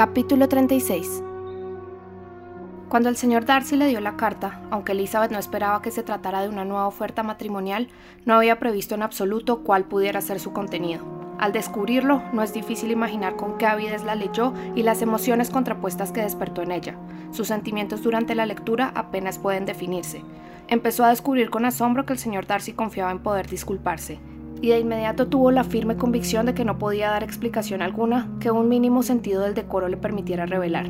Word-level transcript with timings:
Capítulo 0.00 0.48
36 0.48 1.22
Cuando 2.88 3.10
el 3.10 3.18
señor 3.18 3.44
Darcy 3.44 3.76
le 3.76 3.88
dio 3.88 4.00
la 4.00 4.16
carta, 4.16 4.62
aunque 4.70 4.92
Elizabeth 4.92 5.30
no 5.30 5.38
esperaba 5.38 5.82
que 5.82 5.90
se 5.90 6.02
tratara 6.02 6.40
de 6.40 6.48
una 6.48 6.64
nueva 6.64 6.86
oferta 6.86 7.22
matrimonial, 7.22 7.88
no 8.24 8.32
había 8.32 8.58
previsto 8.58 8.94
en 8.94 9.02
absoluto 9.02 9.62
cuál 9.62 9.84
pudiera 9.84 10.22
ser 10.22 10.40
su 10.40 10.54
contenido. 10.54 11.04
Al 11.38 11.52
descubrirlo, 11.52 12.22
no 12.32 12.42
es 12.42 12.54
difícil 12.54 12.90
imaginar 12.90 13.36
con 13.36 13.58
qué 13.58 13.66
avidez 13.66 14.02
la 14.02 14.14
leyó 14.14 14.54
y 14.74 14.84
las 14.84 15.02
emociones 15.02 15.50
contrapuestas 15.50 16.12
que 16.12 16.22
despertó 16.22 16.62
en 16.62 16.72
ella. 16.72 16.96
Sus 17.30 17.48
sentimientos 17.48 18.02
durante 18.02 18.34
la 18.34 18.46
lectura 18.46 18.92
apenas 18.94 19.38
pueden 19.38 19.66
definirse. 19.66 20.24
Empezó 20.68 21.04
a 21.04 21.10
descubrir 21.10 21.50
con 21.50 21.66
asombro 21.66 22.06
que 22.06 22.14
el 22.14 22.18
señor 22.18 22.46
Darcy 22.46 22.72
confiaba 22.72 23.10
en 23.10 23.18
poder 23.18 23.50
disculparse, 23.50 24.18
y 24.62 24.68
de 24.68 24.78
inmediato 24.78 25.28
tuvo 25.28 25.50
la 25.50 25.64
firme 25.64 25.96
convicción 25.96 26.46
de 26.46 26.54
que 26.54 26.64
no 26.64 26.78
podía 26.78 27.10
dar 27.10 27.22
explicación 27.22 27.82
alguna 27.82 28.28
que 28.40 28.50
un 28.50 28.68
mínimo 28.68 29.02
sentido 29.02 29.42
del 29.42 29.54
decoro 29.54 29.88
le 29.88 29.96
permitiera 29.96 30.46
revelar. 30.46 30.86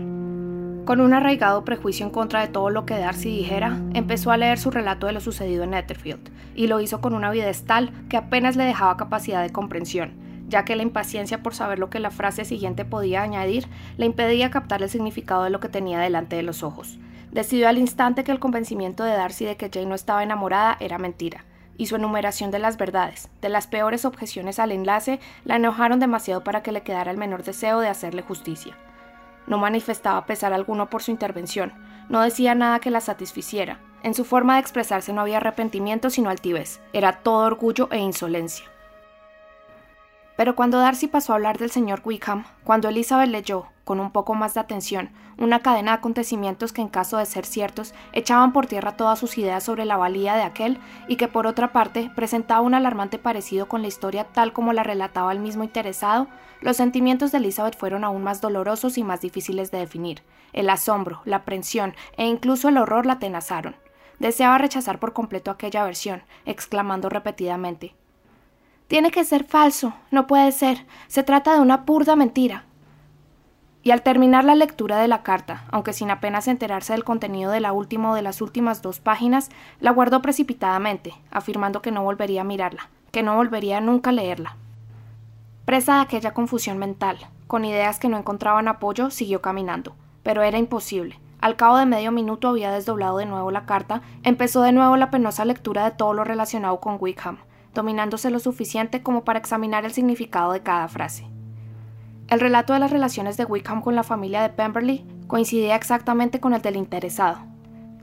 Con 0.85 1.01
un 1.01 1.15
arraigado 1.15 1.65
prejuicio 1.65 2.05
en 2.05 2.11
contra 2.11 2.41
de 2.41 2.49
todo 2.49 2.71
lo 2.71 2.85
que 2.85 2.99
Darcy 2.99 3.29
dijera, 3.29 3.81
empezó 3.95 4.33
a 4.33 4.37
leer 4.37 4.59
su 4.59 4.71
relato 4.71 5.07
de 5.07 5.13
lo 5.13 5.21
sucedido 5.21 5.63
en 5.63 5.71
Netherfield, 5.71 6.31
y 6.55 6.67
lo 6.67 6.81
hizo 6.81 7.01
con 7.01 7.15
una 7.15 7.29
avidez 7.29 7.65
tal 7.65 7.93
que 8.09 8.17
apenas 8.17 8.57
le 8.57 8.65
dejaba 8.65 8.97
capacidad 8.97 9.43
de 9.43 9.51
comprensión, 9.51 10.15
ya 10.49 10.65
que 10.65 10.75
la 10.75 10.83
impaciencia 10.83 11.43
por 11.43 11.55
saber 11.55 11.79
lo 11.79 11.91
que 11.91 12.01
la 12.01 12.11
frase 12.11 12.45
siguiente 12.45 12.85
podía 12.85 13.23
añadir 13.23 13.69
le 13.99 14.07
impedía 14.07 14.51
captar 14.51 14.83
el 14.83 14.91
significado 14.91 15.45
de 15.45 15.51
lo 15.51 15.61
que 15.61 15.69
tenía 15.69 16.01
delante 16.01 16.35
de 16.35 16.43
los 16.43 16.65
ojos. 16.65 16.99
Decidió 17.31 17.69
al 17.69 17.79
instante 17.79 18.25
que 18.25 18.33
el 18.33 18.41
convencimiento 18.41 19.05
de 19.05 19.13
Darcy 19.13 19.45
de 19.45 19.57
que 19.57 19.71
Jane 19.73 19.87
no 19.87 19.95
estaba 19.95 20.25
enamorada 20.25 20.77
era 20.81 20.99
mentira, 20.99 21.45
y 21.81 21.87
su 21.87 21.97
enumeración 21.97 22.51
de 22.51 22.59
las 22.59 22.77
verdades, 22.77 23.31
de 23.41 23.49
las 23.49 23.67
peores 23.67 24.05
objeciones 24.05 24.59
al 24.59 24.71
enlace, 24.71 25.19
la 25.47 25.57
enojaron 25.57 25.99
demasiado 25.99 26.45
para 26.45 26.63
que 26.63 26.73
le 26.73 26.83
quedara 26.83 27.11
el 27.11 27.17
menor 27.17 27.43
deseo 27.43 27.81
de 27.81 27.89
hacerle 27.89 28.21
justicia. 28.21 28.77
No 29.47 29.57
manifestaba 29.57 30.27
pesar 30.27 30.53
alguno 30.53 30.91
por 30.91 31.03
su 31.03 31.11
intervención, 31.11 31.73
no 32.11 32.21
decía 32.21 32.55
nada 32.55 32.81
que 32.81 32.91
la 32.91 33.01
satisficiera. 33.01 33.81
En 34.03 34.13
su 34.13 34.27
forma 34.27 34.57
de 34.57 34.61
expresarse 34.61 35.15
no 35.15 35.23
había 35.23 35.39
arrepentimiento 35.39 36.11
sino 36.11 36.29
altivez, 36.29 36.83
era 36.93 37.13
todo 37.23 37.47
orgullo 37.47 37.89
e 37.91 37.97
insolencia. 37.97 38.67
Pero 40.37 40.55
cuando 40.55 40.81
Darcy 40.81 41.07
pasó 41.07 41.33
a 41.33 41.37
hablar 41.37 41.57
del 41.57 41.71
señor 41.71 42.03
Wickham, 42.05 42.45
cuando 42.63 42.91
Elizabeth 42.91 43.31
leyó, 43.31 43.69
con 43.91 43.99
un 43.99 44.13
poco 44.13 44.35
más 44.35 44.55
de 44.55 44.61
atención, 44.61 45.11
una 45.37 45.59
cadena 45.59 45.91
de 45.91 45.97
acontecimientos 45.97 46.73
que 46.73 46.81
en 46.81 46.87
caso 46.87 47.17
de 47.17 47.27
ser 47.27 47.45
ciertos 47.45 47.93
echaban 48.13 48.53
por 48.53 48.67
tierra 48.67 48.97
todas 48.97 49.19
sus 49.19 49.37
ideas 49.37 49.65
sobre 49.65 49.85
la 49.85 49.97
valía 49.97 50.37
de 50.37 50.45
aquel 50.45 50.79
y 51.09 51.17
que 51.17 51.27
por 51.27 51.49
otra 51.49 51.73
parte 51.73 52.09
presentaba 52.15 52.61
un 52.61 52.75
alarmante 52.75 53.19
parecido 53.19 53.67
con 53.67 53.83
la 53.83 53.89
historia 53.89 54.29
tal 54.33 54.53
como 54.53 54.73
la 54.73 54.85
relataba 54.85 55.33
el 55.33 55.41
mismo 55.41 55.65
interesado, 55.65 56.29
los 56.61 56.77
sentimientos 56.77 57.33
de 57.33 57.39
Elizabeth 57.39 57.77
fueron 57.77 58.05
aún 58.05 58.23
más 58.23 58.41
dolorosos 58.41 58.97
y 58.97 59.03
más 59.03 59.23
difíciles 59.23 59.73
de 59.73 59.79
definir. 59.79 60.23
El 60.53 60.71
asombro, 60.71 61.23
la 61.25 61.39
aprensión 61.39 61.97
e 62.17 62.27
incluso 62.27 62.69
el 62.69 62.79
horror 62.79 63.07
la 63.07 63.15
atenazaron. 63.15 63.75
Deseaba 64.21 64.57
rechazar 64.59 65.01
por 65.01 65.13
completo 65.13 65.51
aquella 65.51 65.83
versión, 65.83 66.23
exclamando 66.45 67.09
repetidamente 67.09 67.97
tiene 68.91 69.13
que 69.13 69.23
ser 69.23 69.45
falso, 69.45 69.95
no 70.11 70.27
puede 70.27 70.51
ser, 70.51 70.85
se 71.07 71.23
trata 71.23 71.55
de 71.55 71.61
una 71.61 71.77
burda 71.77 72.17
mentira. 72.17 72.65
Y 73.83 73.93
al 73.93 74.03
terminar 74.03 74.45
la 74.45 74.55
lectura 74.55 74.99
de 74.99 75.09
la 75.09 75.23
carta, 75.23 75.65
aunque 75.71 75.95
sin 75.95 76.11
apenas 76.11 76.49
enterarse 76.49 76.93
del 76.93 77.05
contenido 77.05 77.51
de 77.51 77.61
la 77.61 77.73
última 77.73 78.11
o 78.11 78.15
de 78.15 78.23
las 78.23 78.43
últimas 78.43 78.83
dos 78.83 79.01
páginas, 79.01 79.49
la 79.81 79.91
guardó 79.91 80.21
precipitadamente, 80.21 81.15
afirmando 81.31 81.81
que 81.81 81.91
no 81.91 82.03
volvería 82.03 82.43
a 82.43 82.45
mirarla, 82.45 82.91
que 83.11 83.23
no 83.23 83.37
volvería 83.37 83.81
nunca 83.81 84.11
a 84.11 84.13
leerla. 84.13 84.57
Presa 85.65 85.95
de 85.95 86.01
aquella 86.03 86.35
confusión 86.35 86.79
mental, 86.79 87.19
con 87.47 87.65
ideas 87.65 87.99
que 87.99 88.09
no 88.09 88.19
encontraban 88.19 88.69
apoyo, 88.69 89.11
siguió 89.11 89.41
caminando, 89.41 89.95
pero 90.23 90.43
era 90.43 90.59
imposible. 90.59 91.19
Al 91.41 91.57
cabo 91.57 91.79
de 91.79 91.87
medio 91.87 92.13
minuto 92.13 92.49
había 92.49 92.71
desdoblado 92.71 93.17
de 93.17 93.25
nuevo 93.25 93.51
la 93.51 93.65
carta, 93.65 94.03
empezó 94.25 94.61
de 94.61 94.73
nuevo 94.73 94.99
la 94.99 95.11
penosa 95.11 95.47
lectura 95.47 95.85
de 95.85 95.93
todo 95.93 96.13
lo 96.13 96.25
relacionado 96.25 96.81
con 96.81 96.99
Wickham, 97.01 97.39
dominándose 97.73 98.31
lo 98.31 98.41
suficiente 98.41 99.03
como 99.03 99.25
para 99.25 99.39
examinar 99.39 99.87
el 99.87 99.93
significado 99.93 100.53
de 100.53 100.61
cada 100.61 100.87
frase. 100.89 101.27
El 102.31 102.39
relato 102.39 102.73
de 102.73 102.79
las 102.79 102.93
relaciones 102.93 103.37
de 103.37 103.45
Wickham 103.45 103.83
con 103.83 103.97
la 103.97 104.05
familia 104.05 104.41
de 104.43 104.51
Pemberley 104.51 105.05
coincidía 105.27 105.75
exactamente 105.75 106.39
con 106.39 106.55
el 106.55 106.63
del 106.63 106.77
interesado, 106.77 107.41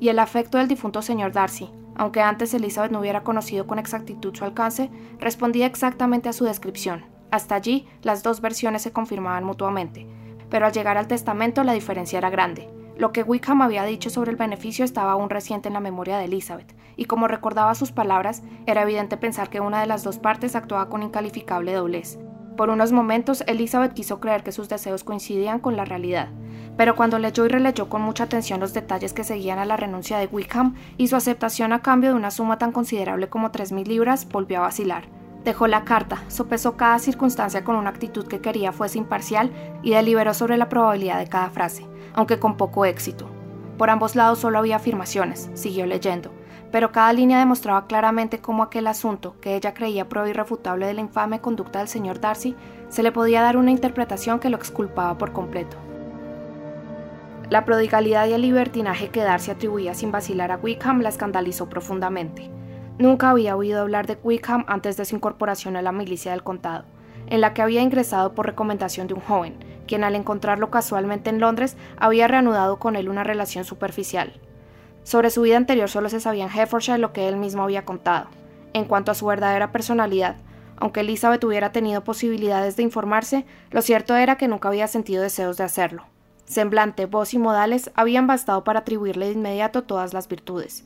y 0.01 0.09
el 0.09 0.19
afecto 0.19 0.57
del 0.57 0.67
difunto 0.67 1.01
señor 1.01 1.31
Darcy, 1.31 1.69
aunque 1.95 2.21
antes 2.21 2.53
Elizabeth 2.53 2.91
no 2.91 2.99
hubiera 2.99 3.23
conocido 3.23 3.67
con 3.67 3.79
exactitud 3.79 4.35
su 4.35 4.43
alcance, 4.43 4.91
respondía 5.17 5.65
exactamente 5.65 6.27
a 6.27 6.33
su 6.33 6.43
descripción. 6.43 7.05
Hasta 7.31 7.55
allí, 7.55 7.87
las 8.01 8.21
dos 8.21 8.41
versiones 8.41 8.81
se 8.81 8.91
confirmaban 8.91 9.45
mutuamente, 9.45 10.05
pero 10.49 10.65
al 10.65 10.73
llegar 10.73 10.97
al 10.97 11.07
testamento 11.07 11.63
la 11.63 11.71
diferencia 11.71 12.17
era 12.17 12.29
grande. 12.29 12.69
Lo 12.97 13.13
que 13.13 13.23
Wickham 13.23 13.61
había 13.61 13.85
dicho 13.85 14.09
sobre 14.09 14.31
el 14.31 14.37
beneficio 14.37 14.83
estaba 14.83 15.13
aún 15.13 15.29
reciente 15.29 15.69
en 15.69 15.73
la 15.73 15.79
memoria 15.79 16.17
de 16.17 16.25
Elizabeth, 16.25 16.75
y 16.97 17.05
como 17.05 17.29
recordaba 17.29 17.75
sus 17.75 17.93
palabras, 17.93 18.43
era 18.65 18.81
evidente 18.81 19.15
pensar 19.15 19.49
que 19.49 19.61
una 19.61 19.79
de 19.79 19.87
las 19.87 20.03
dos 20.03 20.19
partes 20.19 20.53
actuaba 20.57 20.89
con 20.89 21.01
incalificable 21.01 21.71
doblez. 21.71 22.19
Por 22.57 22.69
unos 22.69 22.91
momentos, 22.91 23.43
Elizabeth 23.47 23.93
quiso 23.93 24.19
creer 24.19 24.43
que 24.43 24.51
sus 24.51 24.67
deseos 24.67 25.03
coincidían 25.03 25.59
con 25.59 25.77
la 25.77 25.85
realidad, 25.85 26.27
pero 26.75 26.95
cuando 26.95 27.19
leyó 27.19 27.45
y 27.45 27.49
releyó 27.49 27.87
con 27.87 28.01
mucha 28.01 28.25
atención 28.25 28.59
los 28.59 28.73
detalles 28.73 29.13
que 29.13 29.23
seguían 29.23 29.59
a 29.59 29.65
la 29.65 29.77
renuncia 29.77 30.17
de 30.17 30.27
Wickham 30.27 30.75
y 30.97 31.07
su 31.07 31.15
aceptación 31.15 31.71
a 31.71 31.81
cambio 31.81 32.09
de 32.09 32.15
una 32.17 32.31
suma 32.31 32.57
tan 32.57 32.71
considerable 32.71 33.29
como 33.29 33.51
tres 33.51 33.71
mil 33.71 33.87
libras, 33.87 34.27
volvió 34.27 34.57
a 34.57 34.61
vacilar. 34.61 35.05
Dejó 35.45 35.67
la 35.67 35.85
carta, 35.85 36.23
sopesó 36.27 36.75
cada 36.75 36.99
circunstancia 36.99 37.63
con 37.63 37.75
una 37.75 37.91
actitud 37.91 38.27
que 38.27 38.41
quería 38.41 38.73
fuese 38.73 38.97
imparcial 38.97 39.51
y 39.83 39.91
deliberó 39.91 40.33
sobre 40.33 40.57
la 40.57 40.67
probabilidad 40.67 41.19
de 41.19 41.27
cada 41.27 41.49
frase 41.51 41.85
aunque 42.17 42.39
con 42.39 42.57
poco 42.57 42.83
éxito. 42.83 43.29
Por 43.77 43.91
ambos 43.91 44.15
lados 44.15 44.39
solo 44.39 44.57
había 44.57 44.77
afirmaciones, 44.77 45.49
siguió 45.53 45.85
leyendo, 45.85 46.31
pero 46.71 46.91
cada 46.91 47.13
línea 47.13 47.39
demostraba 47.39 47.87
claramente 47.87 48.39
cómo 48.39 48.63
aquel 48.63 48.87
asunto, 48.87 49.35
que 49.41 49.55
ella 49.55 49.73
creía 49.73 50.09
prueba 50.09 50.29
irrefutable 50.29 50.85
de 50.85 50.93
la 50.93 51.01
infame 51.01 51.39
conducta 51.39 51.79
del 51.79 51.87
señor 51.87 52.19
Darcy, 52.19 52.55
se 52.89 53.03
le 53.03 53.11
podía 53.11 53.41
dar 53.41 53.57
una 53.57 53.71
interpretación 53.71 54.39
que 54.39 54.49
lo 54.49 54.57
exculpaba 54.57 55.17
por 55.17 55.31
completo. 55.31 55.77
La 57.49 57.63
prodigalidad 57.63 58.27
y 58.27 58.33
el 58.33 58.41
libertinaje 58.41 59.09
que 59.09 59.23
Darcy 59.23 59.51
atribuía 59.51 59.93
sin 59.93 60.11
vacilar 60.11 60.51
a 60.51 60.57
Wickham 60.57 61.01
la 61.01 61.09
escandalizó 61.09 61.69
profundamente. 61.69 62.51
Nunca 62.97 63.29
había 63.29 63.55
oído 63.55 63.81
hablar 63.81 64.05
de 64.05 64.17
Wickham 64.21 64.65
antes 64.67 64.97
de 64.97 65.05
su 65.05 65.15
incorporación 65.15 65.77
a 65.77 65.81
la 65.81 65.93
milicia 65.93 66.31
del 66.31 66.43
condado, 66.43 66.83
en 67.27 67.39
la 67.39 67.53
que 67.53 67.61
había 67.61 67.81
ingresado 67.81 68.33
por 68.33 68.47
recomendación 68.47 69.07
de 69.07 69.13
un 69.13 69.21
joven, 69.21 69.55
quien 69.87 70.03
al 70.03 70.15
encontrarlo 70.15 70.69
casualmente 70.69 71.29
en 71.29 71.39
Londres 71.39 71.77
había 71.97 72.27
reanudado 72.27 72.79
con 72.79 72.97
él 72.97 73.07
una 73.07 73.23
relación 73.23 73.63
superficial. 73.63 74.33
Sobre 75.07 75.29
su 75.29 75.41
vida 75.43 75.55
anterior 75.55 75.89
solo 75.89 76.09
se 76.09 76.19
sabía 76.19 76.43
en 76.43 76.51
Hertfordshire 76.51 76.97
lo 76.97 77.13
que 77.13 77.29
él 77.29 77.37
mismo 77.37 77.63
había 77.63 77.85
contado. 77.85 78.27
En 78.73 78.83
cuanto 78.83 79.09
a 79.09 79.15
su 79.15 79.25
verdadera 79.25 79.71
personalidad, 79.71 80.35
aunque 80.75 80.99
Elizabeth 80.99 81.41
hubiera 81.45 81.71
tenido 81.71 82.03
posibilidades 82.03 82.75
de 82.75 82.83
informarse, 82.83 83.45
lo 83.71 83.81
cierto 83.81 84.17
era 84.17 84.35
que 84.35 84.49
nunca 84.49 84.67
había 84.67 84.85
sentido 84.89 85.23
deseos 85.23 85.55
de 85.55 85.63
hacerlo. 85.63 86.03
Semblante, 86.43 87.05
voz 87.05 87.33
y 87.33 87.37
modales 87.37 87.89
habían 87.95 88.27
bastado 88.27 88.65
para 88.65 88.79
atribuirle 88.79 89.27
de 89.27 89.31
inmediato 89.31 89.85
todas 89.85 90.13
las 90.13 90.27
virtudes. 90.27 90.83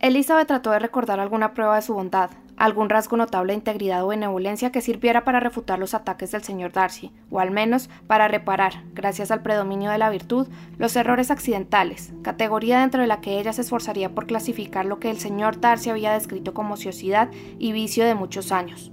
Elizabeth 0.00 0.48
trató 0.48 0.72
de 0.72 0.80
recordar 0.80 1.20
alguna 1.20 1.54
prueba 1.54 1.76
de 1.76 1.82
su 1.82 1.94
bondad, 1.94 2.30
algún 2.62 2.88
rasgo 2.88 3.16
notable 3.16 3.52
de 3.52 3.56
integridad 3.56 4.04
o 4.04 4.08
benevolencia 4.08 4.70
que 4.70 4.82
sirviera 4.82 5.24
para 5.24 5.40
refutar 5.40 5.80
los 5.80 5.94
ataques 5.94 6.30
del 6.30 6.44
señor 6.44 6.70
Darcy, 6.70 7.10
o 7.28 7.40
al 7.40 7.50
menos 7.50 7.90
para 8.06 8.28
reparar, 8.28 8.84
gracias 8.94 9.32
al 9.32 9.42
predominio 9.42 9.90
de 9.90 9.98
la 9.98 10.10
virtud, 10.10 10.46
los 10.78 10.94
errores 10.94 11.32
accidentales, 11.32 12.12
categoría 12.22 12.78
dentro 12.78 13.00
de 13.00 13.08
la 13.08 13.20
que 13.20 13.40
ella 13.40 13.52
se 13.52 13.62
esforzaría 13.62 14.14
por 14.14 14.28
clasificar 14.28 14.84
lo 14.84 15.00
que 15.00 15.10
el 15.10 15.18
señor 15.18 15.60
Darcy 15.60 15.90
había 15.90 16.12
descrito 16.12 16.54
como 16.54 16.74
ociosidad 16.74 17.30
y 17.58 17.72
vicio 17.72 18.04
de 18.04 18.14
muchos 18.14 18.52
años. 18.52 18.92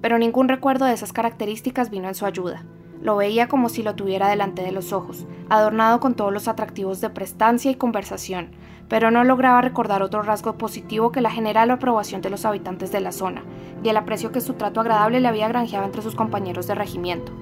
Pero 0.00 0.16
ningún 0.16 0.48
recuerdo 0.48 0.86
de 0.86 0.94
esas 0.94 1.12
características 1.12 1.90
vino 1.90 2.08
en 2.08 2.14
su 2.14 2.24
ayuda. 2.24 2.64
Lo 3.02 3.16
veía 3.16 3.48
como 3.48 3.68
si 3.68 3.82
lo 3.82 3.94
tuviera 3.94 4.28
delante 4.28 4.62
de 4.62 4.72
los 4.72 4.92
ojos, 4.92 5.26
adornado 5.48 6.00
con 6.00 6.14
todos 6.14 6.32
los 6.32 6.48
atractivos 6.48 7.00
de 7.00 7.10
prestancia 7.10 7.70
y 7.70 7.74
conversación, 7.76 8.50
pero 8.88 9.10
no 9.10 9.24
lograba 9.24 9.60
recordar 9.60 10.02
otro 10.02 10.22
rasgo 10.22 10.56
positivo 10.56 11.12
que 11.12 11.20
la 11.20 11.30
general 11.30 11.70
aprobación 11.70 12.22
de 12.22 12.30
los 12.30 12.44
habitantes 12.44 12.92
de 12.92 13.00
la 13.00 13.12
zona 13.12 13.42
y 13.82 13.88
el 13.88 13.96
aprecio 13.96 14.32
que 14.32 14.40
su 14.40 14.54
trato 14.54 14.80
agradable 14.80 15.20
le 15.20 15.28
había 15.28 15.48
granjeado 15.48 15.84
entre 15.84 16.02
sus 16.02 16.14
compañeros 16.14 16.66
de 16.66 16.74
regimiento. 16.74 17.32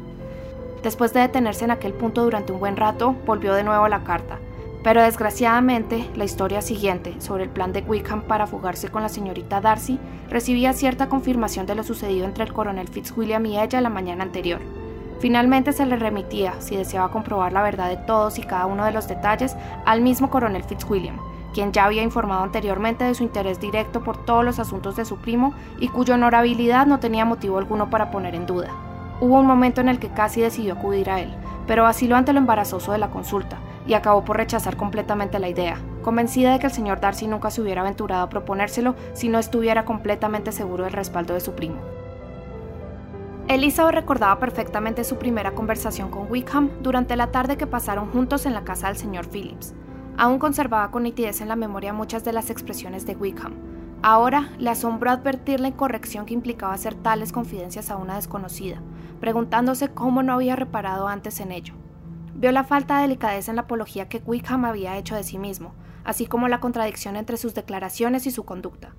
Después 0.82 1.14
de 1.14 1.20
detenerse 1.20 1.64
en 1.64 1.70
aquel 1.70 1.94
punto 1.94 2.24
durante 2.24 2.52
un 2.52 2.60
buen 2.60 2.76
rato, 2.76 3.14
volvió 3.26 3.54
de 3.54 3.64
nuevo 3.64 3.84
a 3.84 3.88
la 3.88 4.04
carta, 4.04 4.38
pero 4.82 5.02
desgraciadamente 5.02 6.10
la 6.14 6.24
historia 6.24 6.60
siguiente, 6.60 7.18
sobre 7.18 7.44
el 7.44 7.50
plan 7.50 7.72
de 7.72 7.80
Wickham 7.80 8.22
para 8.22 8.46
fugarse 8.46 8.88
con 8.90 9.02
la 9.02 9.08
señorita 9.08 9.62
Darcy, 9.62 9.98
recibía 10.28 10.74
cierta 10.74 11.08
confirmación 11.08 11.64
de 11.64 11.74
lo 11.74 11.84
sucedido 11.84 12.26
entre 12.26 12.44
el 12.44 12.52
coronel 12.52 12.88
Fitzwilliam 12.88 13.46
y 13.46 13.58
ella 13.58 13.80
la 13.80 13.88
mañana 13.88 14.24
anterior. 14.24 14.60
Finalmente 15.20 15.72
se 15.72 15.86
le 15.86 15.96
remitía, 15.96 16.54
si 16.60 16.76
deseaba 16.76 17.10
comprobar 17.10 17.52
la 17.52 17.62
verdad 17.62 17.88
de 17.88 17.96
todos 17.96 18.38
y 18.38 18.42
cada 18.42 18.66
uno 18.66 18.84
de 18.84 18.92
los 18.92 19.08
detalles, 19.08 19.56
al 19.86 20.00
mismo 20.00 20.30
coronel 20.30 20.64
Fitzwilliam, 20.64 21.18
quien 21.54 21.72
ya 21.72 21.84
había 21.84 22.02
informado 22.02 22.42
anteriormente 22.42 23.04
de 23.04 23.14
su 23.14 23.22
interés 23.22 23.60
directo 23.60 24.02
por 24.02 24.24
todos 24.24 24.44
los 24.44 24.58
asuntos 24.58 24.96
de 24.96 25.04
su 25.04 25.16
primo 25.16 25.54
y 25.78 25.88
cuya 25.88 26.14
honorabilidad 26.14 26.86
no 26.86 27.00
tenía 27.00 27.24
motivo 27.24 27.58
alguno 27.58 27.88
para 27.88 28.10
poner 28.10 28.34
en 28.34 28.46
duda. 28.46 28.70
Hubo 29.20 29.38
un 29.38 29.46
momento 29.46 29.80
en 29.80 29.88
el 29.88 29.98
que 29.98 30.10
casi 30.10 30.40
decidió 30.40 30.74
acudir 30.74 31.08
a 31.08 31.20
él, 31.20 31.32
pero 31.66 31.84
vaciló 31.84 32.16
ante 32.16 32.32
lo 32.32 32.40
embarazoso 32.40 32.92
de 32.92 32.98
la 32.98 33.10
consulta 33.10 33.58
y 33.86 33.94
acabó 33.94 34.24
por 34.24 34.36
rechazar 34.36 34.76
completamente 34.76 35.38
la 35.38 35.48
idea, 35.48 35.78
convencida 36.02 36.52
de 36.52 36.58
que 36.58 36.66
el 36.66 36.72
señor 36.72 37.00
Darcy 37.00 37.26
nunca 37.26 37.50
se 37.50 37.62
hubiera 37.62 37.82
aventurado 37.82 38.24
a 38.24 38.28
proponérselo 38.28 38.94
si 39.14 39.28
no 39.28 39.38
estuviera 39.38 39.84
completamente 39.84 40.52
seguro 40.52 40.84
del 40.84 40.92
respaldo 40.92 41.34
de 41.34 41.40
su 41.40 41.52
primo. 41.52 41.76
Elizabeth 43.46 43.94
recordaba 43.94 44.40
perfectamente 44.40 45.04
su 45.04 45.18
primera 45.18 45.54
conversación 45.54 46.10
con 46.10 46.30
Wickham 46.30 46.70
durante 46.80 47.14
la 47.14 47.30
tarde 47.30 47.58
que 47.58 47.66
pasaron 47.66 48.10
juntos 48.10 48.46
en 48.46 48.54
la 48.54 48.64
casa 48.64 48.86
del 48.86 48.96
señor 48.96 49.28
Phillips. 49.28 49.74
Aún 50.16 50.38
conservaba 50.38 50.90
con 50.90 51.02
nitidez 51.02 51.42
en 51.42 51.48
la 51.48 51.56
memoria 51.56 51.92
muchas 51.92 52.24
de 52.24 52.32
las 52.32 52.48
expresiones 52.48 53.04
de 53.04 53.16
Wickham. 53.16 53.52
Ahora 54.00 54.48
le 54.58 54.70
asombró 54.70 55.10
advertir 55.10 55.60
la 55.60 55.68
incorrección 55.68 56.24
que 56.24 56.32
implicaba 56.32 56.72
hacer 56.72 56.94
tales 56.94 57.32
confidencias 57.32 57.90
a 57.90 57.98
una 57.98 58.16
desconocida, 58.16 58.80
preguntándose 59.20 59.88
cómo 59.88 60.22
no 60.22 60.32
había 60.32 60.56
reparado 60.56 61.06
antes 61.06 61.38
en 61.40 61.52
ello. 61.52 61.74
Vio 62.34 62.50
la 62.50 62.64
falta 62.64 62.96
de 62.96 63.02
delicadeza 63.02 63.52
en 63.52 63.56
la 63.56 63.62
apología 63.62 64.08
que 64.08 64.22
Wickham 64.24 64.64
había 64.64 64.96
hecho 64.96 65.16
de 65.16 65.22
sí 65.22 65.36
mismo, 65.36 65.74
así 66.02 66.24
como 66.24 66.48
la 66.48 66.60
contradicción 66.60 67.14
entre 67.14 67.36
sus 67.36 67.52
declaraciones 67.54 68.26
y 68.26 68.30
su 68.30 68.44
conducta. 68.44 68.94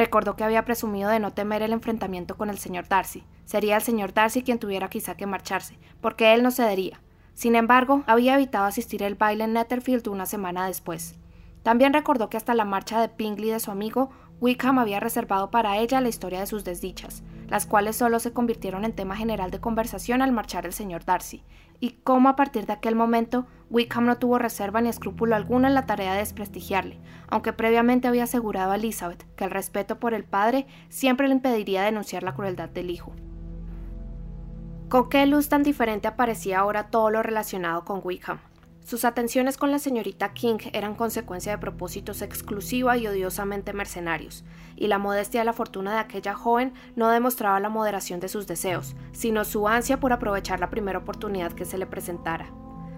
Recordó 0.00 0.34
que 0.34 0.44
había 0.44 0.64
presumido 0.64 1.10
de 1.10 1.20
no 1.20 1.34
temer 1.34 1.60
el 1.60 1.74
enfrentamiento 1.74 2.38
con 2.38 2.48
el 2.48 2.56
señor 2.56 2.88
Darcy. 2.88 3.22
Sería 3.44 3.76
el 3.76 3.82
señor 3.82 4.14
Darcy 4.14 4.40
quien 4.42 4.58
tuviera 4.58 4.88
quizá 4.88 5.14
que 5.14 5.26
marcharse, 5.26 5.76
porque 6.00 6.32
él 6.32 6.42
no 6.42 6.50
cedería. 6.50 7.02
Sin 7.34 7.54
embargo, 7.54 8.02
había 8.06 8.32
evitado 8.32 8.64
asistir 8.64 9.04
al 9.04 9.16
baile 9.16 9.44
en 9.44 9.52
Netherfield 9.52 10.08
una 10.08 10.24
semana 10.24 10.66
después. 10.66 11.16
También 11.62 11.92
recordó 11.92 12.30
que 12.30 12.38
hasta 12.38 12.54
la 12.54 12.64
marcha 12.64 12.98
de 12.98 13.10
Pingley 13.10 13.50
de 13.50 13.60
su 13.60 13.70
amigo, 13.70 14.08
Wickham 14.40 14.78
había 14.78 15.00
reservado 15.00 15.50
para 15.50 15.76
ella 15.76 16.00
la 16.00 16.08
historia 16.08 16.40
de 16.40 16.46
sus 16.46 16.64
desdichas, 16.64 17.22
las 17.50 17.66
cuales 17.66 17.96
solo 17.96 18.20
se 18.20 18.32
convirtieron 18.32 18.84
en 18.84 18.94
tema 18.94 19.16
general 19.16 19.50
de 19.50 19.60
conversación 19.60 20.22
al 20.22 20.32
marchar 20.32 20.64
el 20.64 20.72
señor 20.72 21.04
Darcy, 21.04 21.44
y 21.80 21.98
cómo 22.04 22.28
a 22.28 22.36
partir 22.36 22.66
de 22.66 22.72
aquel 22.72 22.94
momento 22.94 23.46
Wickham 23.70 24.06
no 24.06 24.18
tuvo 24.18 24.38
reserva 24.38 24.80
ni 24.80 24.88
escrúpulo 24.88 25.34
alguno 25.34 25.66
en 25.66 25.74
la 25.74 25.86
tarea 25.86 26.12
de 26.12 26.20
desprestigiarle, 26.20 27.00
aunque 27.28 27.52
previamente 27.52 28.06
había 28.06 28.24
asegurado 28.24 28.72
a 28.72 28.76
Elizabeth 28.76 29.26
que 29.34 29.44
el 29.44 29.50
respeto 29.50 29.98
por 29.98 30.14
el 30.14 30.24
padre 30.24 30.66
siempre 30.88 31.26
le 31.26 31.34
impediría 31.34 31.82
denunciar 31.82 32.22
la 32.22 32.34
crueldad 32.34 32.68
del 32.68 32.90
hijo. 32.90 33.12
Con 34.88 35.08
qué 35.08 35.26
luz 35.26 35.48
tan 35.48 35.62
diferente 35.62 36.08
aparecía 36.08 36.60
ahora 36.60 36.90
todo 36.90 37.10
lo 37.10 37.22
relacionado 37.22 37.84
con 37.84 38.00
Wickham. 38.02 38.40
Sus 38.90 39.04
atenciones 39.04 39.56
con 39.56 39.70
la 39.70 39.78
señorita 39.78 40.32
King 40.32 40.58
eran 40.72 40.96
consecuencia 40.96 41.52
de 41.52 41.58
propósitos 41.58 42.22
exclusiva 42.22 42.96
y 42.96 43.06
odiosamente 43.06 43.72
mercenarios, 43.72 44.42
y 44.74 44.88
la 44.88 44.98
modestia 44.98 45.42
de 45.42 45.44
la 45.44 45.52
fortuna 45.52 45.92
de 45.92 46.00
aquella 46.00 46.34
joven 46.34 46.74
no 46.96 47.08
demostraba 47.08 47.60
la 47.60 47.68
moderación 47.68 48.18
de 48.18 48.28
sus 48.28 48.48
deseos, 48.48 48.96
sino 49.12 49.44
su 49.44 49.68
ansia 49.68 50.00
por 50.00 50.12
aprovechar 50.12 50.58
la 50.58 50.70
primera 50.70 50.98
oportunidad 50.98 51.52
que 51.52 51.66
se 51.66 51.78
le 51.78 51.86
presentara. 51.86 52.50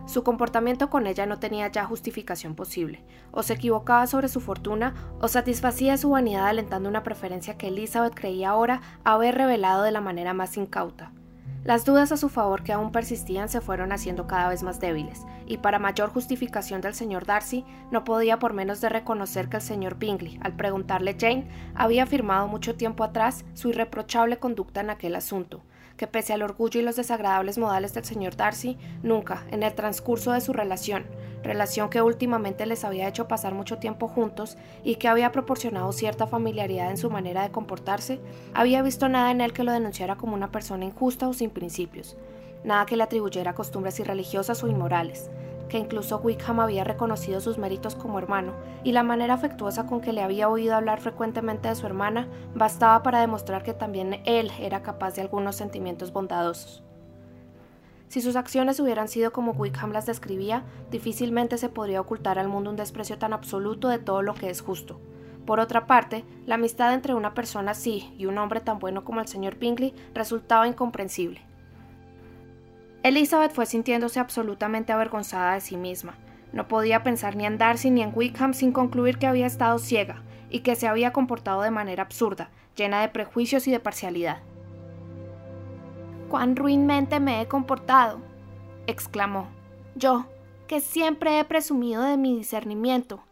Su 0.06 0.22
comportamiento 0.22 0.88
con 0.88 1.06
ella 1.06 1.26
no 1.26 1.38
tenía 1.38 1.70
ya 1.70 1.84
justificación 1.84 2.54
posible. 2.54 3.04
O 3.30 3.42
se 3.42 3.52
equivocaba 3.52 4.06
sobre 4.06 4.28
su 4.28 4.40
fortuna, 4.40 4.94
o 5.20 5.28
satisfacía 5.28 5.98
su 5.98 6.08
vanidad 6.08 6.46
alentando 6.46 6.88
una 6.88 7.02
preferencia 7.02 7.58
que 7.58 7.68
Elizabeth 7.68 8.14
creía 8.14 8.48
ahora 8.48 8.80
haber 9.04 9.34
revelado 9.34 9.82
de 9.82 9.92
la 9.92 10.00
manera 10.00 10.32
más 10.32 10.56
incauta. 10.56 11.12
Las 11.64 11.84
dudas 11.84 12.10
a 12.10 12.16
su 12.16 12.28
favor 12.28 12.64
que 12.64 12.72
aún 12.72 12.90
persistían 12.90 13.48
se 13.48 13.60
fueron 13.60 13.92
haciendo 13.92 14.26
cada 14.26 14.48
vez 14.48 14.64
más 14.64 14.80
débiles, 14.80 15.24
y 15.46 15.58
para 15.58 15.78
mayor 15.78 16.10
justificación 16.10 16.80
del 16.80 16.92
señor 16.92 17.24
Darcy, 17.24 17.64
no 17.92 18.02
podía 18.02 18.40
por 18.40 18.52
menos 18.52 18.80
de 18.80 18.88
reconocer 18.88 19.48
que 19.48 19.58
el 19.58 19.62
señor 19.62 19.96
Bingley, 19.96 20.40
al 20.42 20.56
preguntarle 20.56 21.16
Jane, 21.16 21.46
había 21.76 22.02
afirmado 22.02 22.48
mucho 22.48 22.74
tiempo 22.74 23.04
atrás 23.04 23.44
su 23.54 23.68
irreprochable 23.68 24.38
conducta 24.38 24.80
en 24.80 24.90
aquel 24.90 25.14
asunto, 25.14 25.62
que 26.02 26.08
pese 26.08 26.32
al 26.32 26.42
orgullo 26.42 26.80
y 26.80 26.82
los 26.82 26.96
desagradables 26.96 27.58
modales 27.58 27.94
del 27.94 28.04
señor 28.04 28.34
Darcy, 28.34 28.76
nunca, 29.04 29.46
en 29.52 29.62
el 29.62 29.72
transcurso 29.72 30.32
de 30.32 30.40
su 30.40 30.52
relación, 30.52 31.04
relación 31.44 31.90
que 31.90 32.02
últimamente 32.02 32.66
les 32.66 32.82
había 32.82 33.06
hecho 33.06 33.28
pasar 33.28 33.54
mucho 33.54 33.78
tiempo 33.78 34.08
juntos 34.08 34.56
y 34.82 34.96
que 34.96 35.06
había 35.06 35.30
proporcionado 35.30 35.92
cierta 35.92 36.26
familiaridad 36.26 36.90
en 36.90 36.96
su 36.96 37.08
manera 37.08 37.44
de 37.44 37.52
comportarse, 37.52 38.18
había 38.52 38.82
visto 38.82 39.08
nada 39.08 39.30
en 39.30 39.40
él 39.40 39.52
que 39.52 39.62
lo 39.62 39.70
denunciara 39.70 40.16
como 40.16 40.34
una 40.34 40.50
persona 40.50 40.84
injusta 40.84 41.28
o 41.28 41.34
sin 41.34 41.50
principios, 41.50 42.16
nada 42.64 42.84
que 42.84 42.96
le 42.96 43.04
atribuyera 43.04 43.54
costumbres 43.54 44.00
irreligiosas 44.00 44.64
o 44.64 44.66
inmorales, 44.66 45.30
que 45.72 45.78
incluso 45.78 46.18
Wickham 46.18 46.60
había 46.60 46.84
reconocido 46.84 47.40
sus 47.40 47.56
méritos 47.56 47.94
como 47.94 48.18
hermano, 48.18 48.52
y 48.84 48.92
la 48.92 49.02
manera 49.02 49.32
afectuosa 49.32 49.86
con 49.86 50.02
que 50.02 50.12
le 50.12 50.20
había 50.20 50.50
oído 50.50 50.74
hablar 50.76 51.00
frecuentemente 51.00 51.66
de 51.66 51.74
su 51.74 51.86
hermana 51.86 52.28
bastaba 52.54 53.02
para 53.02 53.22
demostrar 53.22 53.62
que 53.62 53.72
también 53.72 54.20
él 54.26 54.52
era 54.60 54.82
capaz 54.82 55.14
de 55.14 55.22
algunos 55.22 55.56
sentimientos 55.56 56.12
bondadosos. 56.12 56.82
Si 58.08 58.20
sus 58.20 58.36
acciones 58.36 58.80
hubieran 58.80 59.08
sido 59.08 59.32
como 59.32 59.52
Wickham 59.52 59.92
las 59.92 60.04
describía, 60.04 60.62
difícilmente 60.90 61.56
se 61.56 61.70
podría 61.70 62.02
ocultar 62.02 62.38
al 62.38 62.48
mundo 62.48 62.68
un 62.68 62.76
desprecio 62.76 63.16
tan 63.16 63.32
absoluto 63.32 63.88
de 63.88 63.98
todo 63.98 64.20
lo 64.20 64.34
que 64.34 64.50
es 64.50 64.60
justo. 64.60 65.00
Por 65.46 65.58
otra 65.58 65.86
parte, 65.86 66.26
la 66.44 66.56
amistad 66.56 66.92
entre 66.92 67.14
una 67.14 67.32
persona 67.32 67.70
así 67.70 68.12
y 68.18 68.26
un 68.26 68.36
hombre 68.36 68.60
tan 68.60 68.78
bueno 68.78 69.04
como 69.04 69.22
el 69.22 69.26
señor 69.26 69.56
Bingley 69.56 69.94
resultaba 70.12 70.68
incomprensible. 70.68 71.40
Elizabeth 73.02 73.52
fue 73.52 73.66
sintiéndose 73.66 74.20
absolutamente 74.20 74.92
avergonzada 74.92 75.54
de 75.54 75.60
sí 75.60 75.76
misma. 75.76 76.14
No 76.52 76.68
podía 76.68 77.02
pensar 77.02 77.34
ni 77.34 77.44
en 77.44 77.58
Darcy 77.58 77.90
ni 77.90 78.00
en 78.00 78.12
Wickham 78.14 78.54
sin 78.54 78.70
concluir 78.70 79.18
que 79.18 79.26
había 79.26 79.46
estado 79.46 79.80
ciega 79.80 80.22
y 80.50 80.60
que 80.60 80.76
se 80.76 80.86
había 80.86 81.12
comportado 81.12 81.62
de 81.62 81.72
manera 81.72 82.04
absurda, 82.04 82.50
llena 82.76 83.00
de 83.00 83.08
prejuicios 83.08 83.66
y 83.66 83.72
de 83.72 83.80
parcialidad. 83.80 84.38
¡Cuán 86.28 86.54
ruinmente 86.54 87.18
me 87.18 87.40
he 87.40 87.48
comportado! 87.48 88.20
exclamó. 88.86 89.48
Yo, 89.96 90.26
que 90.68 90.80
siempre 90.80 91.40
he 91.40 91.44
presumido 91.44 92.02
de 92.02 92.16
mi 92.16 92.36
discernimiento, 92.36 93.24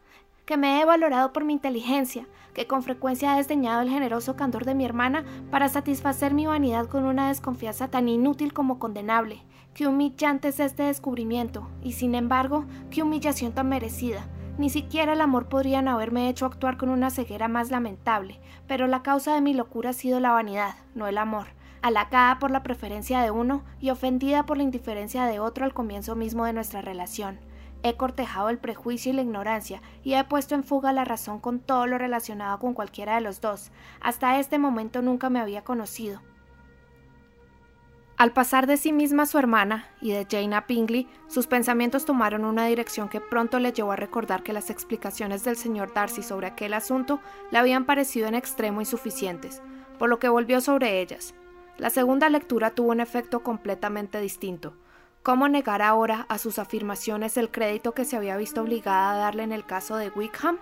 que 0.47 0.57
me 0.57 0.81
he 0.81 0.85
valorado 0.85 1.33
por 1.33 1.45
mi 1.45 1.53
inteligencia, 1.53 2.27
que 2.55 2.67
con 2.67 2.83
frecuencia 2.83 3.35
he 3.35 3.37
desdeñado 3.37 3.83
el 3.83 3.89
generoso 3.89 4.35
candor 4.35 4.65
de 4.65 4.75
mi 4.75 4.85
hermana 4.85 5.25
para 5.51 5.69
satisfacer 5.69 6.35
mi 6.35 6.47
vanidad 6.47 6.87
con 6.87 7.05
una 7.05 7.29
desconfianza 7.29 7.89
tan 7.89 8.09
inútil 8.09 8.53
como 8.53 8.79
condenable, 8.79 9.43
Qué 9.75 9.87
humillante 9.87 10.49
es 10.49 10.61
este 10.61 10.83
descubrimiento, 10.83 11.69
y 11.83 11.93
sin 11.93 12.15
embargo, 12.15 12.65
qué 12.91 13.03
humillación 13.03 13.53
tan 13.53 13.69
merecida. 13.69 14.27
Ni 14.59 14.69
siquiera 14.69 15.15
el 15.15 15.21
amor 15.21 15.49
podrían 15.49 15.89
haberme 15.89 16.29
hecho 16.29 16.45
actuar 16.45 16.77
con 16.77 16.91
una 16.91 17.11
ceguera 17.11 17.49
más 17.49 17.71
lamentable, 17.71 18.41
pero 18.67 18.87
la 18.87 19.03
causa 19.03 19.35
de 19.35 19.41
mi 19.41 19.55
locura 19.55 19.91
ha 19.91 19.95
sido 19.95 20.21
la 20.21 20.33
vanidad, 20.33 20.75
no 20.95 21.07
el 21.07 21.17
amor, 21.17 21.47
halagada 21.83 22.39
por 22.39 22.51
la 22.51 22.63
preferencia 22.63 23.23
de 23.23 23.31
uno 23.31 23.63
y 23.81 23.91
ofendida 23.91 24.45
por 24.45 24.57
la 24.59 24.65
indiferencia 24.65 25.25
de 25.25 25.41
otro 25.41 25.65
al 25.65 25.73
comienzo 25.73 26.15
mismo 26.15 26.45
de 26.45 26.53
nuestra 26.53 26.83
relación. 26.83 27.39
He 27.83 27.97
cortejado 27.97 28.51
el 28.51 28.59
prejuicio 28.59 29.13
y 29.13 29.17
la 29.17 29.23
ignorancia 29.23 29.81
y 30.03 30.13
he 30.15 30.25
puesto 30.25 30.55
en 30.55 30.65
fuga 30.65 30.93
la 30.93 31.07
razón 31.07 31.41
con 31.41 31.61
todo 31.61 31.87
lo 31.87 31.97
relacionado 31.97 32.59
con 32.59 32.75
cualquiera 32.75 33.15
de 33.15 33.23
los 33.23 33.41
dos. 33.41 33.71
Hasta 34.03 34.39
este 34.39 34.59
momento 34.59 35.01
nunca 35.01 35.31
me 35.31 35.41
había 35.41 35.65
conocido. 35.65 36.21
Al 38.21 38.33
pasar 38.33 38.67
de 38.67 38.77
sí 38.77 38.93
misma 38.93 39.23
a 39.23 39.27
su 39.27 39.39
hermana 39.39 39.89
y 40.03 40.13
de 40.13 40.27
Jane 40.31 40.55
a 40.55 40.67
Pingley, 40.67 41.09
sus 41.27 41.47
pensamientos 41.47 42.05
tomaron 42.05 42.45
una 42.45 42.67
dirección 42.67 43.09
que 43.09 43.19
pronto 43.19 43.59
le 43.59 43.73
llevó 43.73 43.93
a 43.93 43.97
recordar 43.97 44.43
que 44.43 44.53
las 44.53 44.69
explicaciones 44.69 45.43
del 45.43 45.57
señor 45.57 45.95
Darcy 45.95 46.23
sobre 46.23 46.49
aquel 46.49 46.75
asunto 46.75 47.21
le 47.51 47.57
habían 47.57 47.87
parecido 47.87 48.29
en 48.29 48.35
extremo 48.35 48.83
insuficientes, 48.83 49.63
por 49.99 50.11
lo 50.11 50.19
que 50.19 50.29
volvió 50.29 50.61
sobre 50.61 51.01
ellas. 51.01 51.33
La 51.79 51.89
segunda 51.89 52.29
lectura 52.29 52.73
tuvo 52.73 52.91
un 52.91 53.01
efecto 53.01 53.43
completamente 53.43 54.21
distinto. 54.21 54.75
¿Cómo 55.23 55.49
negar 55.49 55.81
ahora 55.81 56.27
a 56.29 56.37
sus 56.37 56.59
afirmaciones 56.59 57.39
el 57.39 57.51
crédito 57.51 57.93
que 57.93 58.05
se 58.05 58.19
había 58.19 58.37
visto 58.37 58.61
obligada 58.61 59.13
a 59.13 59.17
darle 59.17 59.45
en 59.45 59.53
el 59.53 59.65
caso 59.65 59.97
de 59.97 60.11
Wickham? 60.11 60.59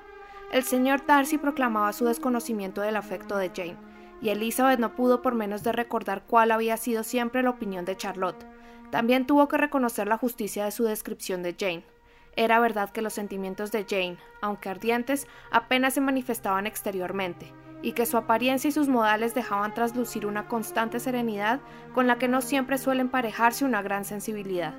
El 0.53 0.62
señor 0.62 1.05
Darcy 1.07 1.38
proclamaba 1.38 1.93
su 1.93 2.05
desconocimiento 2.05 2.83
del 2.83 2.95
afecto 2.95 3.37
de 3.37 3.50
Jane 3.53 3.88
y 4.21 4.31
Elizabeth 4.31 4.81
no 4.81 4.95
pudo 4.95 5.23
por 5.23 5.35
menos 5.35 5.63
de 5.63 5.73
recordar 5.73 6.25
cuál 6.27 6.51
había 6.51 6.77
sido 6.77 7.05
siempre 7.05 7.43
la 7.43 7.51
opinión 7.51 7.85
de 7.85 7.97
Charlotte. 7.97 8.47
También 8.91 9.27
tuvo 9.27 9.49
que 9.49 9.59
reconocer 9.59 10.09
la 10.09 10.19
justicia 10.19 10.65
de 10.65 10.71
su 10.71 10.85
descripción 10.85 11.43
de 11.43 11.55
Jane. 11.59 11.85
Era 12.37 12.61
verdad 12.61 12.91
que 12.91 13.03
los 13.03 13.13
sentimientos 13.13 13.73
de 13.73 13.85
Jane, 13.89 14.17
aunque 14.41 14.69
ardientes, 14.69 15.27
apenas 15.51 15.95
se 15.95 16.01
manifestaban 16.01 16.67
exteriormente, 16.67 17.53
y 17.83 17.93
que 17.93 18.07
su 18.07 18.17
apariencia 18.17 18.69
y 18.69 18.73
sus 18.73 18.89
modales 18.89 19.35
dejaban 19.35 19.75
traslucir 19.75 20.27
una 20.27 20.49
constante 20.49 21.01
serenidad 21.01 21.61
con 21.95 22.07
la 22.07 22.19
que 22.19 22.29
no 22.29 22.41
siempre 22.41 22.79
suele 22.79 23.01
emparejarse 23.01 23.65
una 23.65 23.83
gran 23.83 24.05
sensibilidad. 24.05 24.75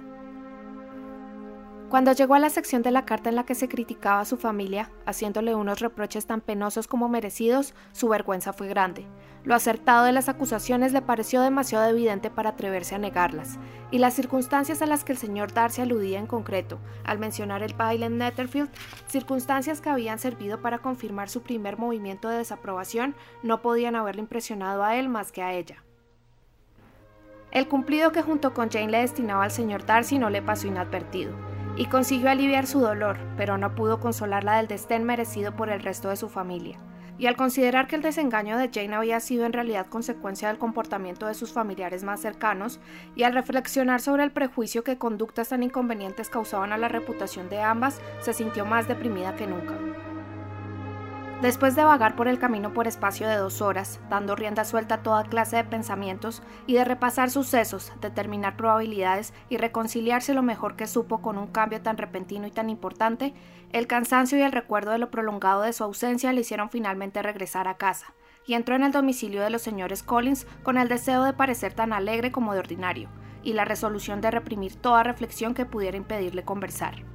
Cuando 1.89 2.12
llegó 2.12 2.36
a 2.36 2.39
la 2.39 2.51
sección 2.51 2.84
de 2.84 2.91
la 2.91 3.03
carta 3.03 3.29
en 3.29 3.36
la 3.36 3.46
que 3.46 3.55
se 3.55 3.67
criticaba 3.67 4.19
a 4.19 4.25
su 4.25 4.38
familia, 4.38 4.91
haciéndole 5.08 5.55
unos 5.55 5.79
reproches 5.79 6.27
tan 6.27 6.39
penosos 6.39 6.88
como 6.88 7.10
merecidos, 7.10 7.74
su 7.93 8.08
vergüenza 8.10 8.53
fue 8.53 8.67
grande. 8.67 9.08
Lo 9.43 9.55
acertado 9.55 10.05
de 10.05 10.12
las 10.12 10.29
acusaciones 10.29 10.93
le 10.93 11.01
pareció 11.01 11.41
demasiado 11.41 11.89
evidente 11.89 12.29
para 12.29 12.51
atreverse 12.51 12.93
a 12.93 13.00
negarlas, 13.00 13.58
y 13.89 13.98
las 13.98 14.13
circunstancias 14.13 14.84
a 14.84 14.86
las 14.86 15.03
que 15.03 15.13
el 15.13 15.17
señor 15.17 15.51
Darcy 15.51 15.81
aludía 15.81 16.19
en 16.19 16.27
concreto, 16.27 16.77
al 17.05 17.17
mencionar 17.17 17.63
el 17.63 17.74
baile 17.74 18.05
en 18.05 18.19
Netherfield, 18.19 18.69
circunstancias 19.08 19.81
que 19.81 19.89
habían 19.89 20.19
servido 20.19 20.62
para 20.62 20.79
confirmar 20.79 21.27
su 21.27 21.41
primer 21.41 21.79
movimiento 21.79 22.29
de 22.29 22.38
desaprobación, 22.38 23.15
no 23.41 23.63
podían 23.63 23.96
haberle 23.96 24.22
impresionado 24.22 24.84
a 24.84 24.96
él 24.96 25.10
más 25.10 25.31
que 25.31 25.41
a 25.41 25.53
ella. 25.53 25.84
El 27.50 27.67
cumplido 27.67 28.12
que 28.12 28.22
junto 28.22 28.53
con 28.53 28.69
Jane 28.69 28.91
le 28.91 29.00
destinaba 29.00 29.43
al 29.43 29.51
señor 29.51 29.88
Darcy 29.88 30.19
no 30.19 30.29
le 30.29 30.43
pasó 30.43 30.67
inadvertido, 30.67 31.34
y 31.79 31.86
consiguió 31.86 32.29
aliviar 32.29 32.67
su 32.67 32.81
dolor, 32.81 33.17
pero 33.38 33.57
no 33.57 33.74
pudo 33.74 34.01
consolarla 34.01 34.57
del 34.57 34.67
destén 34.67 35.05
merecido 35.05 35.55
por 35.55 35.69
el 35.69 35.81
resto 35.81 36.09
de 36.09 36.17
su 36.17 36.27
familia. 36.27 36.77
Y 37.17 37.25
al 37.25 37.38
considerar 37.38 37.88
que 37.88 37.95
el 37.95 38.01
desengaño 38.01 38.57
de 38.57 38.69
Jane 38.71 38.95
había 38.95 39.21
sido 39.21 39.45
en 39.45 39.53
realidad 39.53 39.88
consecuencia 39.88 40.50
del 40.50 40.57
comportamiento 40.57 41.25
de 41.25 41.36
sus 41.36 41.53
familiares 41.53 42.03
más 42.03 42.19
cercanos, 42.19 42.81
y 43.15 43.24
al 43.24 43.33
reflexionar 43.33 44.01
sobre 44.01 44.25
el 44.25 44.31
prejuicio 44.31 44.83
que 44.83 44.98
conductas 44.98 45.50
tan 45.50 45.63
inconvenientes 45.63 46.29
causaban 46.29 46.74
a 46.74 46.77
la 46.77 46.89
reputación 46.89 47.48
de 47.48 47.62
ambas, 47.62 48.01
se 48.19 48.33
sintió 48.33 48.65
más 48.65 48.89
deprimida 48.89 49.38
que 49.38 49.48
nunca. 49.48 49.75
Después 51.41 51.74
de 51.74 51.86
vagar 51.86 52.17
por 52.17 52.27
el 52.27 52.38
camino 52.38 52.74
por 52.74 52.86
espacio 52.86 53.25
de 53.25 53.38
dos 53.38 53.62
horas, 53.62 54.01
dando 54.10 54.36
rienda 54.36 54.65
suelta 54.65 54.96
a 54.96 55.03
toda 55.03 55.24
clase 55.24 55.55
de 55.55 55.63
pensamientos 55.63 56.43
y 56.67 56.74
de 56.74 56.84
repasar 56.84 57.31
sucesos, 57.31 57.93
determinar 58.01 58.58
probabilidades 58.58 59.34
y 59.48 59.55
reconciliarse 59.55 60.34
lo 60.34 60.43
mejor 60.43 60.75
que 60.75 60.86
supo 60.86 61.22
con 61.22 61.38
un 61.38 61.48
cambio 61.48 61.81
tan 61.81 61.96
repentino 61.96 62.46
y 62.46 62.51
tan 62.51 62.69
importante, 62.69 63.34
el 63.72 63.88
cansancio 63.88 64.38
y 64.38 64.41
el 64.41 64.51
recuerdo 64.51 64.91
de 64.91 64.98
lo 64.98 65.12
prolongado 65.12 65.62
de 65.62 65.72
su 65.72 65.86
ausencia 65.86 66.34
le 66.34 66.41
hicieron 66.41 66.69
finalmente 66.69 67.22
regresar 67.22 67.69
a 67.69 67.77
casa, 67.77 68.13
y 68.46 68.55
entró 68.55 68.75
en 68.75 68.84
el 68.84 68.91
domicilio 68.91 69.41
de 69.41 69.50
los 69.50 69.62
señores 69.62 70.03
Collins 70.03 70.46
con 70.62 70.77
el 70.77 70.89
deseo 70.89 71.24
de 71.24 71.31
parecer 71.31 71.74
tan 71.74 71.93
alegre 71.93 72.34
como 72.34 72.51
de 72.51 72.60
ordinario, 72.60 73.08
y 73.43 73.53
la 73.53 73.63
resolución 73.63 74.19
de 74.19 74.31
reprimir 74.31 74.75
toda 74.75 75.03
reflexión 75.03 75.53
que 75.53 75.65
pudiera 75.65 75.96
impedirle 75.96 76.43
conversar. 76.43 77.08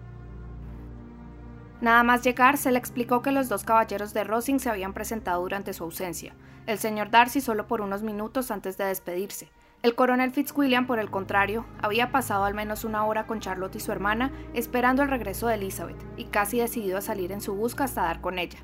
Nada 1.85 2.03
más 2.03 2.23
llegar, 2.23 2.57
se 2.57 2.73
le 2.73 2.79
explicó 2.79 3.21
que 3.21 3.31
los 3.31 3.51
dos 3.51 3.63
caballeros 3.63 4.15
de 4.15 4.25
Rosing 4.25 4.59
se 4.59 4.71
habían 4.71 4.95
presentado 4.95 5.43
durante 5.43 5.75
su 5.75 5.85
ausencia, 5.85 6.33
el 6.65 6.79
señor 6.79 7.11
Darcy 7.11 7.43
solo 7.43 7.67
por 7.67 7.83
unos 7.83 8.03
minutos 8.03 8.51
antes 8.51 8.79
de 8.79 8.87
despedirse. 8.87 9.51
El 9.83 9.95
coronel 9.95 10.31
Fitzwilliam, 10.31 10.87
por 10.87 10.99
el 10.99 11.11
contrario, 11.11 11.67
había 11.83 12.11
pasado 12.11 12.47
al 12.47 12.55
menos 12.55 12.85
una 12.85 13.05
hora 13.05 13.27
con 13.27 13.41
Charlotte 13.41 13.77
y 13.77 13.81
su 13.81 13.93
hermana, 13.93 14.33
esperando 14.55 15.03
el 15.03 15.11
regreso 15.11 15.47
de 15.47 15.57
Elizabeth, 15.57 16.03
y 16.17 16.25
casi 16.25 16.59
decidido 16.59 16.97
a 16.97 17.03
salir 17.03 17.33
en 17.33 17.43
su 17.43 17.55
busca 17.55 17.85
hasta 17.85 18.05
dar 18.05 18.23
con 18.23 18.39
ella. 18.39 18.61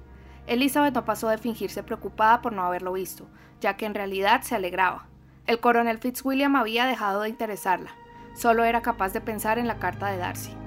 Elizabeth 0.46 0.94
no 0.94 1.04
pasó 1.04 1.28
de 1.28 1.36
fingirse 1.36 1.82
preocupada 1.82 2.40
por 2.40 2.54
no 2.54 2.62
haberlo 2.62 2.94
visto, 2.94 3.28
ya 3.60 3.76
que 3.76 3.84
en 3.84 3.94
realidad 3.94 4.40
se 4.40 4.54
alegraba. 4.54 5.08
El 5.46 5.60
coronel 5.60 5.98
Fitzwilliam 5.98 6.56
había 6.56 6.86
dejado 6.86 7.20
de 7.20 7.28
interesarla, 7.28 7.90
solo 8.32 8.64
era 8.64 8.80
capaz 8.80 9.12
de 9.12 9.20
pensar 9.20 9.58
en 9.58 9.68
la 9.68 9.76
carta 9.76 10.06
de 10.06 10.16
Darcy. 10.16 10.59